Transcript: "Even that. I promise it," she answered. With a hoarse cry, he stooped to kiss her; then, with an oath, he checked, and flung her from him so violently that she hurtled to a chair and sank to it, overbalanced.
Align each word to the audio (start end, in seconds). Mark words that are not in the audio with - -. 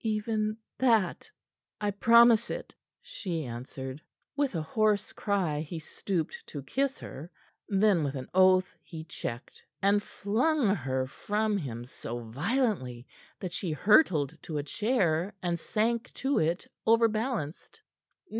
"Even 0.03 0.57
that. 0.79 1.29
I 1.79 1.91
promise 1.91 2.49
it," 2.49 2.73
she 3.03 3.45
answered. 3.45 4.01
With 4.35 4.55
a 4.55 4.61
hoarse 4.63 5.13
cry, 5.13 5.59
he 5.61 5.77
stooped 5.77 6.43
to 6.47 6.63
kiss 6.63 6.97
her; 6.97 7.29
then, 7.69 8.03
with 8.03 8.15
an 8.15 8.27
oath, 8.33 8.75
he 8.81 9.03
checked, 9.03 9.63
and 9.79 10.01
flung 10.01 10.73
her 10.75 11.05
from 11.05 11.55
him 11.55 11.85
so 11.85 12.17
violently 12.17 13.05
that 13.39 13.53
she 13.53 13.73
hurtled 13.73 14.35
to 14.41 14.57
a 14.57 14.63
chair 14.63 15.35
and 15.43 15.59
sank 15.59 16.11
to 16.15 16.39
it, 16.39 16.65
overbalanced. 16.87 17.79